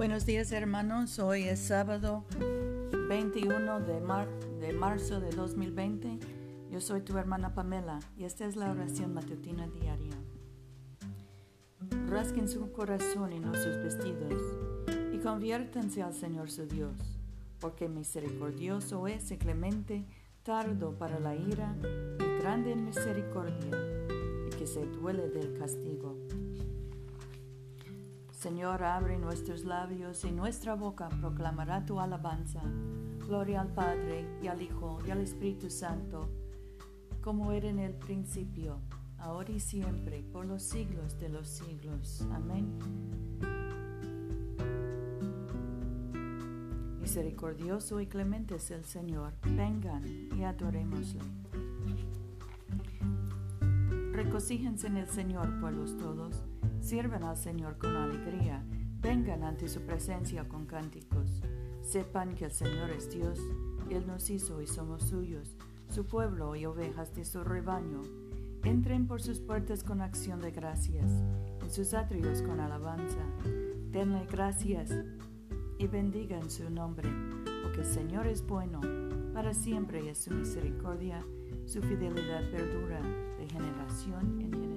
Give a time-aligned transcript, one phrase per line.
[0.00, 2.24] Buenos días hermanos, hoy es sábado
[3.10, 4.00] 21 de,
[4.58, 6.18] de marzo de 2020.
[6.70, 10.16] Yo soy tu hermana Pamela y esta es la oración matutina diaria.
[12.08, 14.42] Rasquen su corazón y no sus vestidos
[15.12, 17.20] y conviértanse al Señor su Dios,
[17.60, 20.06] porque misericordioso es y clemente,
[20.44, 21.76] tardo para la ira
[22.18, 23.76] y grande en misericordia
[24.46, 26.16] y que se duele del castigo.
[28.40, 32.62] Señor, abre nuestros labios y nuestra boca proclamará tu alabanza.
[33.18, 36.30] Gloria al Padre y al Hijo y al Espíritu Santo,
[37.20, 38.80] como era en el principio,
[39.18, 42.26] ahora y siempre, por los siglos de los siglos.
[42.32, 42.78] Amén.
[46.98, 49.34] Misericordioso y clemente es el Señor.
[49.42, 50.02] Vengan
[50.34, 51.20] y adorémosle.
[54.12, 56.42] Recocíjense en el Señor, pueblos todos
[56.90, 58.64] Sirvan al Señor con alegría,
[59.00, 61.40] vengan ante su presencia con cánticos.
[61.82, 63.38] Sepan que el Señor es Dios,
[63.88, 65.54] Él nos hizo y somos suyos,
[65.88, 68.02] su pueblo y ovejas de su rebaño.
[68.64, 71.12] Entren por sus puertas con acción de gracias,
[71.62, 73.24] en sus atrios con alabanza.
[73.92, 74.92] Denle gracias
[75.78, 77.08] y bendigan su nombre,
[77.62, 78.80] porque el Señor es bueno,
[79.32, 81.24] para siempre es su misericordia,
[81.66, 83.00] su fidelidad perdura
[83.38, 84.69] de generación en generación.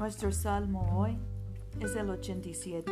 [0.00, 1.18] Nuestro salmo hoy
[1.78, 2.90] es el 87.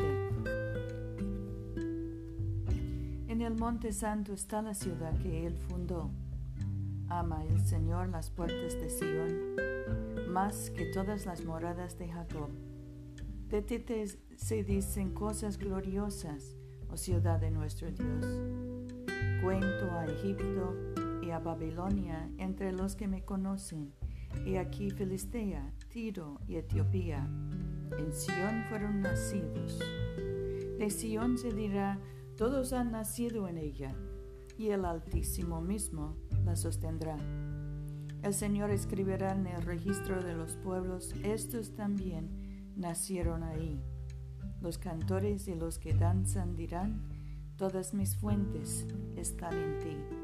[3.28, 6.11] En el Monte Santo está la ciudad que Él fundó.
[7.09, 9.56] Ama el Señor las puertas de Sión
[10.31, 12.50] más que todas las moradas de Jacob.
[13.48, 13.83] De ti
[14.37, 16.59] se dicen cosas gloriosas,
[16.91, 18.27] oh ciudad de nuestro Dios.
[19.43, 20.77] Cuento a Egipto
[21.22, 23.94] y a Babilonia entre los que me conocen
[24.44, 27.28] y aquí Filistea, Tiro y Etiopía.
[27.99, 29.78] En Sión fueron nacidos.
[30.78, 31.99] De Sión se dirá,
[32.37, 33.94] todos han nacido en ella,
[34.56, 37.16] y el Altísimo mismo la sostendrá.
[38.22, 43.81] El Señor escribirá en el registro de los pueblos, estos también nacieron ahí.
[44.60, 47.09] Los cantores y los que danzan dirán,
[47.56, 50.18] todas mis fuentes están en ti.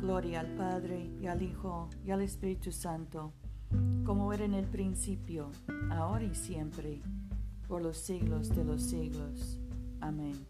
[0.00, 3.34] Gloria al Padre y al Hijo y al Espíritu Santo,
[4.02, 5.50] como era en el principio,
[5.90, 7.02] ahora y siempre,
[7.68, 9.60] por los siglos de los siglos.
[10.00, 10.46] Amén.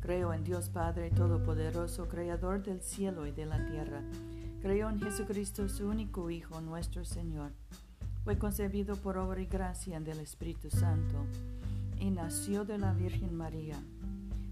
[0.00, 4.02] Creo en Dios Padre Todopoderoso, Creador del cielo y de la tierra.
[4.60, 7.52] Creo en Jesucristo, su único Hijo, nuestro Señor.
[8.24, 11.24] Fue concebido por obra y gracia del Espíritu Santo
[11.98, 13.82] y nació de la Virgen María.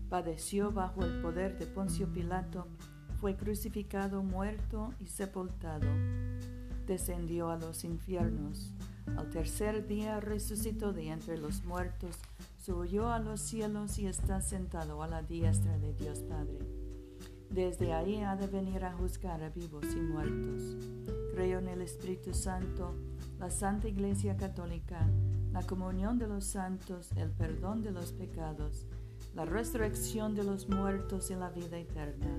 [0.08, 2.66] Padeció bajo el poder de Poncio Pilato
[3.20, 5.88] fue crucificado, muerto y sepultado.
[6.86, 8.72] Descendió a los infiernos.
[9.16, 12.16] Al tercer día resucitó de entre los muertos,
[12.58, 16.58] subió a los cielos y está sentado a la diestra de Dios Padre.
[17.50, 20.76] Desde ahí ha de venir a juzgar a vivos y muertos.
[21.32, 22.94] Creo en el Espíritu Santo,
[23.38, 25.08] la Santa Iglesia Católica,
[25.52, 28.86] la comunión de los santos, el perdón de los pecados,
[29.34, 32.38] la resurrección de los muertos y la vida eterna.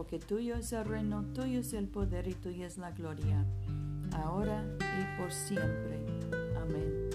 [0.00, 3.44] porque tuyo es el reino, tuyo es el poder y tuya es la gloria,
[4.14, 6.00] ahora y por siempre.
[6.56, 7.10] Amén.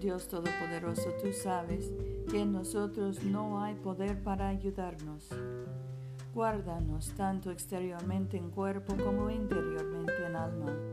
[0.00, 1.90] Dios Todopoderoso, tú sabes
[2.30, 5.28] que en nosotros no hay poder para ayudarnos.
[6.32, 10.87] Guárdanos tanto exteriormente en cuerpo como interiormente en alma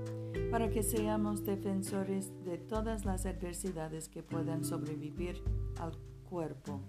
[0.56, 5.44] para que seamos defensores de todas las adversidades que puedan sobrevivir
[5.82, 5.92] al
[6.30, 6.80] cuerpo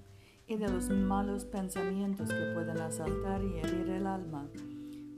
[0.47, 4.49] y de los malos pensamientos que puedan asaltar y herir el alma.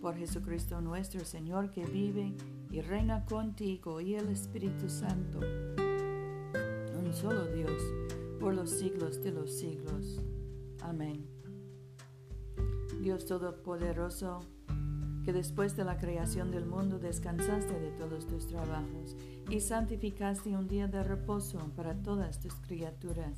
[0.00, 2.34] Por Jesucristo nuestro Señor que vive
[2.70, 5.40] y reina contigo y el Espíritu Santo,
[6.98, 7.82] un solo Dios,
[8.40, 10.24] por los siglos de los siglos.
[10.80, 11.28] Amén.
[13.02, 14.40] Dios Todopoderoso,
[15.28, 19.14] que después de la creación del mundo descansaste de todos tus trabajos
[19.50, 23.36] y santificaste un día de reposo para todas tus criaturas.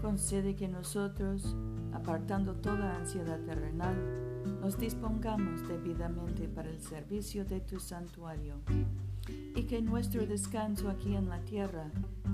[0.00, 1.56] Concede que nosotros,
[1.92, 3.96] apartando toda ansiedad terrenal,
[4.60, 8.54] nos dispongamos debidamente para el servicio de tu santuario.
[9.56, 11.90] y que nuestro descanso aquí en la tierra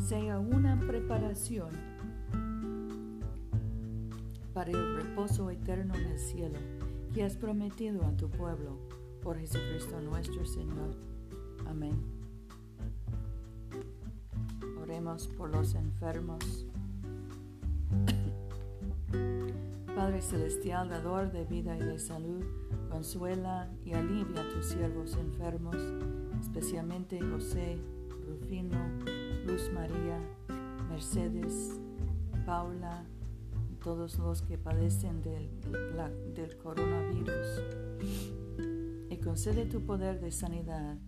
[0.06, 1.70] sea una preparación
[4.52, 6.58] para el reposo eterno en el cielo
[7.14, 8.78] que has prometido a tu pueblo
[9.22, 10.94] por Jesucristo nuestro Señor.
[11.66, 12.00] Amén.
[14.80, 16.66] Oremos por los enfermos.
[19.94, 22.44] Padre Celestial, dador de vida y de salud,
[22.90, 25.76] consuela y alivia a tus siervos enfermos,
[26.40, 27.76] especialmente José,
[28.26, 28.78] Rufino,
[29.46, 30.20] Luz María,
[30.88, 31.80] Mercedes,
[32.46, 33.04] Paula,
[33.80, 37.62] todos los que padecen del, coronavirus.
[39.10, 40.98] Y concede tu poder de sanidad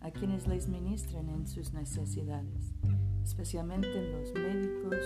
[0.00, 2.74] a quienes les ministren en sus necesidades,
[3.22, 4.96] especialmente los médicos,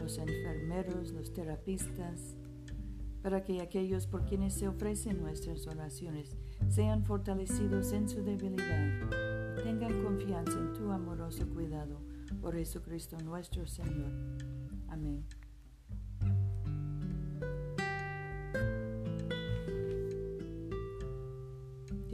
[0.00, 2.36] los enfermeros, los terapistas,
[3.22, 6.36] para que aquellos por quienes se ofrecen nuestras oraciones
[6.68, 12.00] sean fortalecidos en su debilidad y tengan confianza en tu amoroso cuidado
[12.40, 14.12] por Jesucristo nuestro Señor.
[14.88, 15.24] Amén.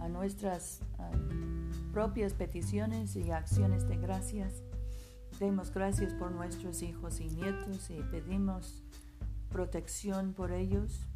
[0.00, 0.80] a nuestras
[1.92, 4.62] propias peticiones y acciones de gracias.
[5.38, 8.82] Demos gracias por nuestros hijos y nietos y pedimos
[9.50, 11.06] protección por ellos.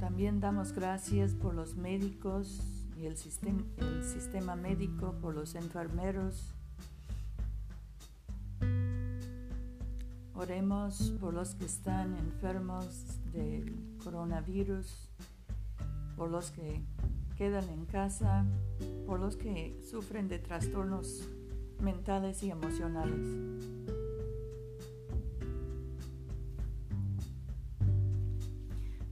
[0.00, 2.60] También damos gracias por los médicos
[2.96, 6.54] y el sistema, el sistema médico, por los enfermeros.
[10.34, 15.08] Oremos por los que están enfermos del coronavirus,
[16.18, 16.82] por los que
[17.36, 18.44] quedan en casa,
[19.06, 21.28] por los que sufren de trastornos
[21.80, 23.24] mentales y emocionales.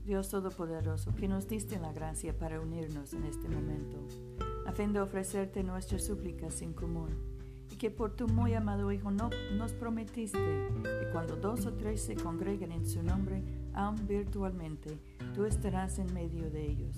[0.03, 3.97] Dios Todopoderoso, que nos diste la gracia para unirnos en este momento,
[4.65, 7.09] a ofrecerte nuestras súplicas en común,
[7.71, 12.01] y que por tu muy amado Hijo no, nos prometiste que cuando dos o tres
[12.01, 13.43] se congreguen en su nombre,
[13.73, 14.97] aun virtualmente,
[15.33, 16.95] tú estarás en medio de ellos.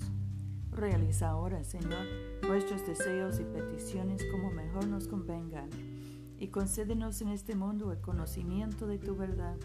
[0.70, 2.06] Realiza ahora, Señor,
[2.46, 5.68] nuestros deseos y peticiones como mejor nos convengan,
[6.38, 9.56] y concédenos en este mundo el conocimiento de tu verdad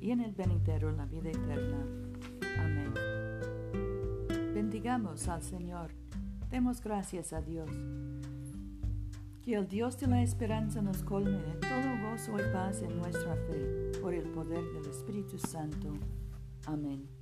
[0.00, 1.86] y en el venidero la vida eterna.
[2.58, 2.94] Amén.
[4.54, 5.90] Bendigamos al Señor.
[6.50, 7.70] Demos gracias a Dios.
[9.42, 13.34] Que el Dios de la esperanza nos colme de todo gozo y paz en nuestra
[13.34, 15.92] fe, por el poder del Espíritu Santo.
[16.66, 17.21] Amén.